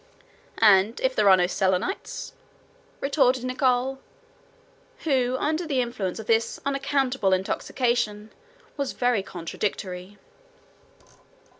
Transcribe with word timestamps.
"And 0.57 0.99
if 1.01 1.15
there 1.15 1.29
are 1.29 1.37
no 1.37 1.45
Selenites?" 1.45 2.33
retorted 3.01 3.43
Nicholl, 3.43 3.99
who, 5.03 5.37
under 5.39 5.67
the 5.67 5.79
influence 5.79 6.17
of 6.17 6.25
this 6.25 6.59
unaccountable 6.65 7.33
intoxication, 7.33 8.31
was 8.77 8.93
very 8.93 9.21
contradictory. 9.21 10.17